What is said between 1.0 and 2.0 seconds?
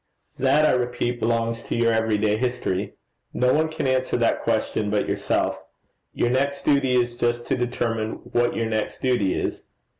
belongs to your